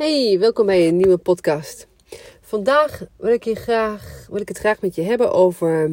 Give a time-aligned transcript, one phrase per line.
[0.00, 1.86] Hey, welkom bij een nieuwe podcast.
[2.40, 5.90] Vandaag wil ik, je graag, wil ik het graag met je hebben over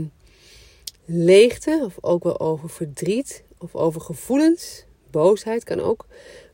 [1.05, 4.85] leegte, of ook wel over verdriet, of over gevoelens.
[5.11, 6.05] Boosheid kan ook,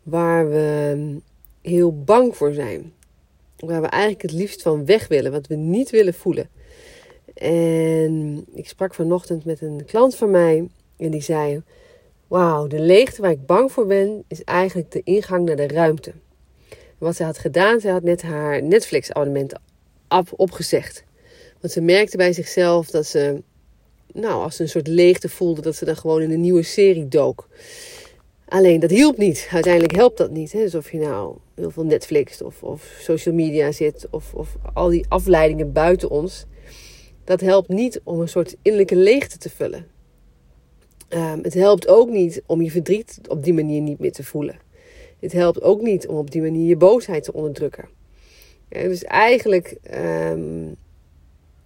[0.04, 1.18] waar we
[1.62, 2.94] heel bang voor zijn.
[3.58, 6.49] Waar we eigenlijk het liefst van weg willen, wat we niet willen voelen.
[7.33, 11.62] En ik sprak vanochtend met een klant van mij en die zei:
[12.28, 16.13] Wauw, de leegte waar ik bang voor ben, is eigenlijk de ingang naar de ruimte
[17.04, 19.54] wat ze had gedaan, ze had net haar Netflix-abonnement
[20.36, 21.04] opgezegd.
[21.60, 23.41] Want ze merkte bij zichzelf dat ze,
[24.14, 27.08] nou, als ze een soort leegte voelde, dat ze dan gewoon in een nieuwe serie
[27.08, 27.48] dook.
[28.48, 29.48] Alleen dat hielp niet.
[29.52, 30.52] Uiteindelijk helpt dat niet.
[30.52, 30.60] Hè?
[30.60, 34.90] Dus of je nou heel veel Netflix of, of social media zit, of, of al
[34.90, 36.46] die afleidingen buiten ons.
[37.24, 39.88] Dat helpt niet om een soort innerlijke leegte te vullen.
[41.10, 44.55] Um, het helpt ook niet om je verdriet op die manier niet meer te voelen.
[45.23, 47.86] Het helpt ook niet om op die manier je boosheid te onderdrukken.
[48.70, 49.76] dus eigenlijk,
[50.32, 50.76] um,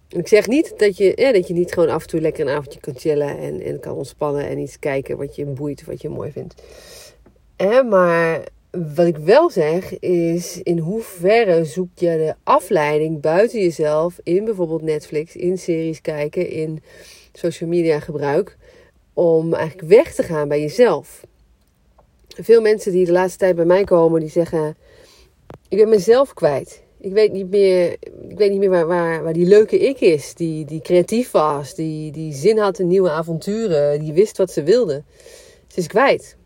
[0.08, 2.54] ik zeg niet dat je, ja, dat je niet gewoon af en toe lekker een
[2.54, 6.08] avondje kan chillen en, en kan ontspannen en iets kijken wat je boeit wat je
[6.08, 6.62] mooi vindt.
[7.88, 14.44] maar wat ik wel zeg is, in hoeverre zoek je de afleiding buiten jezelf in
[14.44, 16.82] bijvoorbeeld Netflix, in series kijken, in
[17.32, 18.56] social media gebruik,
[19.12, 21.26] om eigenlijk weg te gaan bij jezelf
[22.40, 24.76] veel mensen die de laatste tijd bij mij komen, die zeggen:
[25.68, 26.82] Ik ben mezelf kwijt.
[27.00, 27.92] Ik weet niet meer,
[28.28, 30.34] ik weet niet meer waar, waar, waar die leuke ik is.
[30.34, 34.62] Die, die creatief was, die, die zin had in nieuwe avonturen, die wist wat ze
[34.62, 35.02] wilde.
[35.66, 36.36] Ze is kwijt.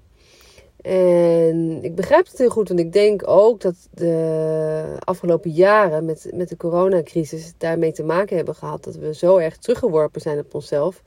[0.82, 6.30] En ik begrijp het heel goed, want ik denk ook dat de afgelopen jaren met,
[6.34, 8.84] met de coronacrisis daarmee te maken hebben gehad.
[8.84, 11.02] Dat we zo erg teruggeworpen zijn op onszelf.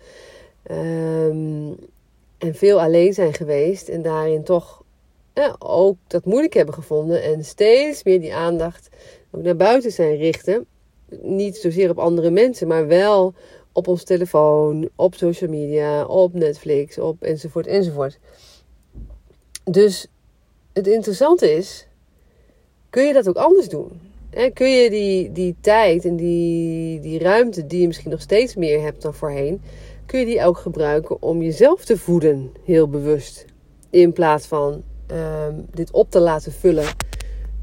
[0.72, 1.76] Um,
[2.46, 4.84] en veel alleen zijn geweest en daarin toch
[5.60, 8.90] ook dat moeilijk hebben gevonden en steeds meer die aandacht
[9.32, 10.66] ook naar buiten zijn richten.
[11.22, 13.34] Niet zozeer op andere mensen, maar wel
[13.72, 18.20] op ons telefoon, op social media, op Netflix, op enzovoort enzovoort.
[19.64, 20.08] Dus
[20.74, 21.88] het interessante is,
[22.90, 24.14] kun je dat ook anders doen?
[24.54, 28.82] kun je die, die tijd en die, die ruimte die je misschien nog steeds meer
[28.82, 29.62] hebt dan voorheen,
[30.06, 33.46] kun je die ook gebruiken om jezelf te voeden, heel bewust.
[33.90, 36.88] In plaats van ehm, dit op te laten vullen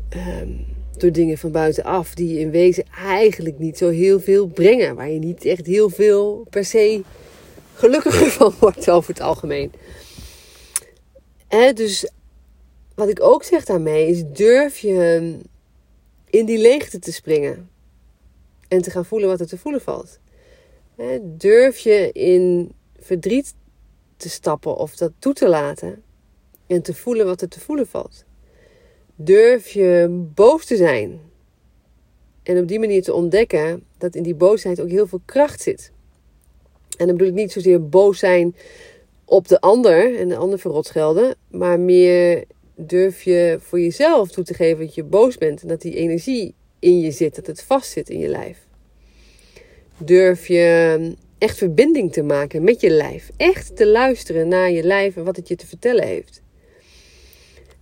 [0.08, 0.50] ehm,
[0.96, 4.94] door dingen van buitenaf, die je in wezen eigenlijk niet zo heel veel brengen.
[4.94, 7.02] Waar je niet echt heel veel per se
[7.74, 9.72] gelukkiger van wordt over het algemeen.
[11.74, 12.10] dus
[12.94, 15.38] wat ik ook zeg daarmee is: durf je
[16.30, 17.70] in die leegte te springen
[18.68, 20.20] en te gaan voelen wat er te voelen valt.
[21.22, 23.54] Durf je in verdriet
[24.16, 26.02] te stappen of dat toe te laten
[26.66, 28.24] en te voelen wat er te voelen valt?
[29.14, 31.20] Durf je boos te zijn
[32.42, 35.92] en op die manier te ontdekken dat in die boosheid ook heel veel kracht zit?
[36.96, 38.56] En dan bedoel ik niet zozeer boos zijn
[39.24, 44.44] op de ander en de ander verrot schelden, maar meer durf je voor jezelf toe
[44.44, 47.62] te geven dat je boos bent en dat die energie in je zit, dat het
[47.62, 48.66] vast zit in je lijf.
[49.98, 53.30] Durf je echt verbinding te maken met je lijf.
[53.36, 56.42] Echt te luisteren naar je lijf en wat het je te vertellen heeft.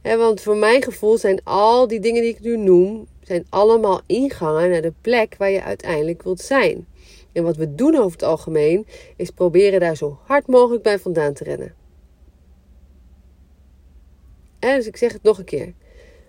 [0.03, 4.71] want voor mijn gevoel zijn al die dingen die ik nu noem, zijn allemaal ingangen
[4.71, 6.87] naar de plek waar je uiteindelijk wilt zijn.
[7.32, 11.32] En wat we doen over het algemeen, is proberen daar zo hard mogelijk bij vandaan
[11.32, 11.75] te rennen.
[14.59, 15.72] En dus ik zeg het nog een keer.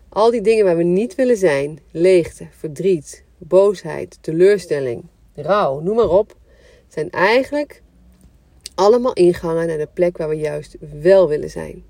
[0.10, 5.04] Al die dingen waar we niet willen zijn, leegte, verdriet, boosheid, teleurstelling,
[5.42, 6.36] rouw, noem maar op,
[6.88, 7.82] zijn eigenlijk
[8.76, 11.84] allemaal ingangen naar de plek waar we juist wel willen zijn.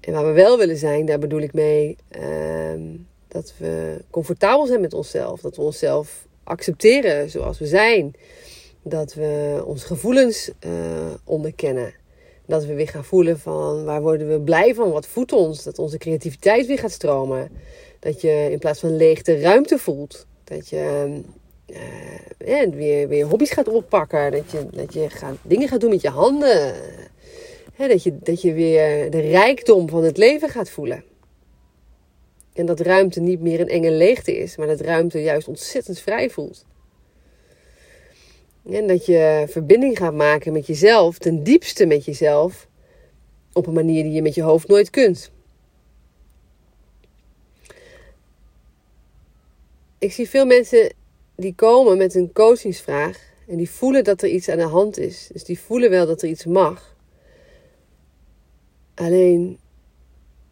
[0.00, 2.80] En waar we wel willen zijn, daar bedoel ik mee ehm,
[3.28, 5.40] dat we comfortabel zijn met onszelf.
[5.40, 8.12] Dat we onszelf accepteren zoals we zijn.
[8.82, 10.72] Dat we onze gevoelens uh,
[11.24, 11.94] onderkennen.
[12.46, 15.62] Dat we weer gaan voelen van waar worden we blij van, wat voedt ons.
[15.62, 17.50] Dat onze creativiteit weer gaat stromen.
[17.98, 20.26] Dat je in plaats van leegte ruimte voelt.
[20.44, 21.20] Dat je
[21.72, 24.32] uh, weer, weer hobby's gaat oppakken.
[24.32, 26.74] Dat je, dat je gaat, dingen gaat doen met je handen.
[27.76, 31.04] dat, je, dat je weer de rijkdom van het leven gaat voelen.
[32.52, 36.30] En dat ruimte niet meer een enge leegte is, maar dat ruimte juist ontzettend vrij
[36.30, 36.64] voelt.
[38.70, 42.68] En dat je verbinding gaat maken met jezelf, ten diepste met jezelf,
[43.52, 45.30] op een manier die je met je hoofd nooit kunt.
[49.98, 50.92] Ik zie veel mensen
[51.42, 55.28] die komen met een coachingsvraag en die voelen dat er iets aan de hand is.
[55.32, 56.96] Dus die voelen wel dat er iets mag.
[58.94, 59.58] Alleen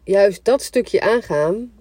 [0.03, 1.71] juist dat stukje aangaan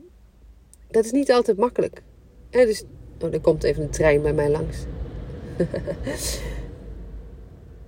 [0.90, 2.02] dat is niet altijd makkelijk.
[2.50, 2.82] En dus,
[3.20, 4.76] oh, er komt even een trein bij mij langs.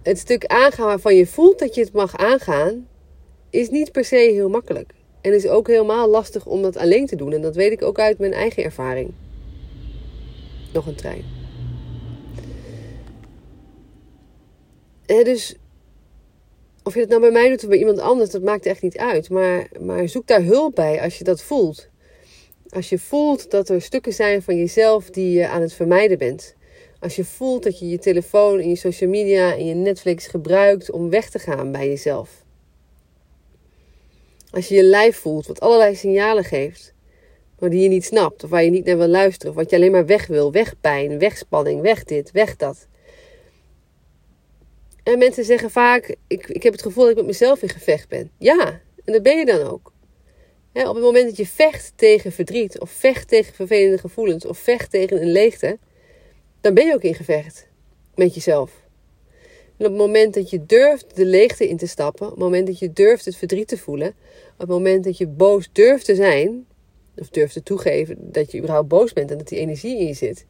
[0.03, 2.89] het stuk aangaan waarvan je voelt dat je het mag aangaan,
[3.51, 4.93] is niet per se heel makkelijk.
[5.21, 7.33] En is ook helemaal lastig om dat alleen te doen.
[7.33, 9.13] En dat weet ik ook uit mijn eigen ervaring.
[10.73, 11.25] Nog een trein.
[15.07, 15.57] Dus,
[16.83, 18.99] of je het nou bij mij doet of bij iemand anders, dat maakt echt niet
[18.99, 19.31] uit.
[19.31, 21.89] Maar, maar zoek daar hulp bij als je dat voelt.
[22.69, 26.55] Als je voelt dat er stukken zijn van jezelf die je aan het vermijden bent.
[27.01, 30.91] Als je voelt dat je je telefoon en je social media en je Netflix gebruikt
[30.91, 32.45] om weg te gaan bij jezelf.
[34.51, 36.95] Als je je lijf voelt wat allerlei signalen geeft,
[37.63, 39.77] maar die je niet snapt of waar je niet naar wil luisteren, of wat je
[39.77, 42.87] alleen maar weg wil, weg pijn, weg spanning, weg dit, weg dat.
[45.03, 48.09] En mensen zeggen vaak: ik, ik heb het gevoel dat ik met mezelf in gevecht
[48.09, 48.31] ben.
[48.39, 49.93] Ja, en dat ben je dan ook.
[50.73, 54.91] op het moment dat je vecht tegen verdriet, of vecht tegen vervelende gevoelens, of vecht
[54.91, 55.79] tegen een leegte,
[56.61, 57.67] dan ben je ook in gevecht
[58.15, 58.71] met jezelf.
[59.77, 62.67] En op het moment dat je durft de leegte in te stappen, op het moment
[62.67, 64.09] dat je durft het verdriet te voelen,
[64.53, 66.67] op het moment dat je boos durft te zijn,
[67.17, 70.15] of durft te toegeven dat je überhaupt boos bent en dat die energie in je
[70.15, 70.47] zit,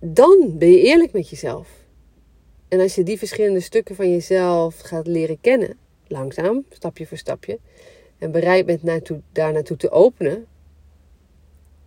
[0.00, 1.68] dan ben je eerlijk met jezelf.
[2.68, 7.58] En als je die verschillende stukken van jezelf gaat leren kennen, langzaam, stapje voor stapje,
[8.18, 10.46] en bereid bent naartoe, daar naartoe te openen,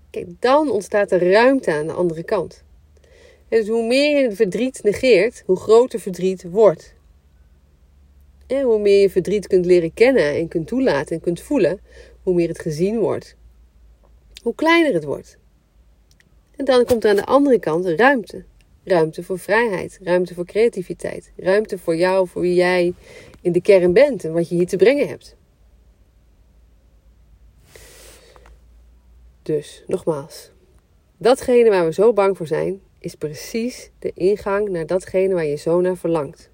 [0.10, 2.64] kijk, dan ontstaat er ruimte aan de andere kant.
[3.50, 6.94] En dus hoe meer je verdriet negeert, hoe groter verdriet wordt.
[8.48, 11.80] En hoe meer je verdriet kunt leren kennen en kunt toelaten en kunt voelen,
[12.24, 13.36] hoe meer het gezien wordt.
[14.44, 15.38] Hoe kleiner het wordt.
[16.56, 18.44] En dan komt er aan de andere kant ruimte.
[18.84, 22.94] Ruimte voor vrijheid, ruimte voor creativiteit, ruimte voor jou, voor wie jij
[23.42, 25.36] in de kern bent en wat je hier te brengen hebt.
[29.42, 30.52] Dus, nogmaals,
[31.18, 35.56] datgene waar we zo bang voor zijn, is precies de ingang naar datgene waar je
[35.56, 36.50] zo naar verlangt.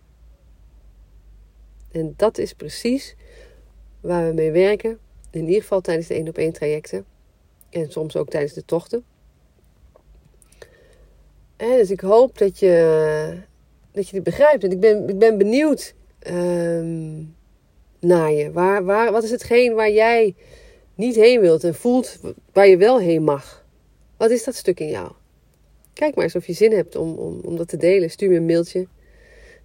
[1.92, 3.16] En dat is precies
[4.02, 5.00] waar we mee werken,
[5.36, 7.06] in ieder geval tijdens de 1 op 1 trajecten
[7.70, 9.04] en soms ook tijdens de tochten.
[11.56, 13.38] En dus ik hoop dat je,
[13.92, 14.64] dat je dit begrijpt.
[14.64, 17.24] En ik ben, ik ben benieuwd ehm,
[18.00, 18.52] naar je.
[18.52, 20.36] Waar, waar, wat is hetgeen waar jij
[20.96, 22.20] niet heen wilt en voelt
[22.54, 23.66] waar je wel heen mag?
[24.18, 25.12] Wat is dat stuk in jou?
[25.94, 28.10] Kijk maar eens of je zin hebt om, om, om dat te delen.
[28.10, 28.88] Stuur me een mailtje.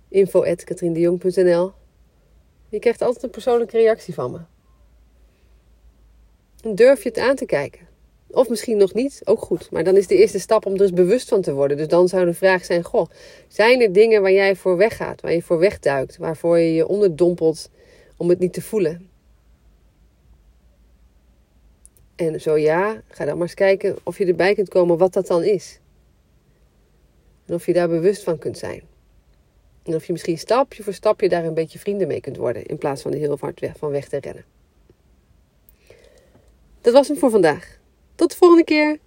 [0.08, 1.72] info.katriendejong.nl
[2.68, 4.38] Je krijgt altijd een persoonlijke reactie van me.
[6.62, 7.88] Durf je het aan te kijken.
[8.30, 9.70] Of misschien nog niet, ook goed.
[9.70, 11.76] Maar dan is de eerste stap om er dus bewust van te worden.
[11.76, 13.06] Dus dan zou de vraag zijn: Goh,
[13.48, 17.70] zijn er dingen waar jij voor weggaat, waar je voor wegduikt, waarvoor je je onderdompelt
[18.16, 19.08] om het niet te voelen?
[22.16, 25.26] En zo ja, ga dan maar eens kijken of je erbij kunt komen wat dat
[25.26, 25.80] dan is.
[27.46, 28.82] En of je daar bewust van kunt zijn.
[29.82, 32.66] En of je misschien stapje voor stapje daar een beetje vrienden mee kunt worden.
[32.66, 34.44] In plaats van er heel hard van weg te rennen.
[36.80, 37.78] Dat was hem voor vandaag.
[38.14, 38.98] Tot de volgende keer.